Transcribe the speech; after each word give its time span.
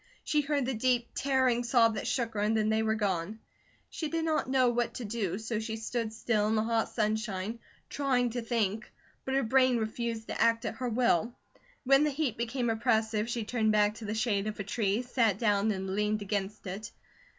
She 0.23 0.41
heard 0.41 0.65
the 0.65 0.73
deep, 0.73 1.09
tearing 1.13 1.63
sob 1.63 1.93
that 1.93 2.07
shook 2.07 2.33
her, 2.33 2.39
and 2.39 2.57
then 2.57 2.69
they 2.69 2.81
were 2.81 2.95
gone. 2.95 3.37
She 3.91 4.07
did 4.07 4.25
not 4.25 4.49
know 4.49 4.67
what 4.69 4.95
to 4.95 5.05
do, 5.05 5.37
so 5.37 5.59
she 5.59 5.75
stood 5.75 6.11
still 6.11 6.47
in 6.47 6.55
the 6.55 6.63
hot 6.63 6.89
sunshine, 6.89 7.59
trying 7.87 8.31
to 8.31 8.41
think; 8.41 8.91
but 9.25 9.35
her 9.35 9.43
brain 9.43 9.77
refused 9.77 10.27
to 10.29 10.41
act 10.41 10.65
at 10.65 10.77
her 10.77 10.89
will. 10.89 11.35
When 11.83 12.03
the 12.03 12.09
heat 12.09 12.35
became 12.35 12.71
oppressive, 12.71 13.29
she 13.29 13.43
turned 13.43 13.73
back 13.73 13.93
to 13.95 14.05
the 14.05 14.15
shade 14.15 14.47
of 14.47 14.59
a 14.59 14.63
tree, 14.63 15.03
sat 15.03 15.37
down, 15.37 15.69
and 15.69 15.91
leaned 15.93 16.23
against 16.23 16.65
it. 16.65 16.89